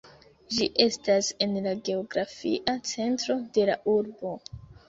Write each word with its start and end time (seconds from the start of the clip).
Ĝi 0.53 0.67
estas 0.85 1.29
en 1.47 1.53
la 1.67 1.75
geografia 1.89 2.77
centro 2.93 3.39
de 3.59 3.71
la 3.73 3.81
urbo. 3.99 4.35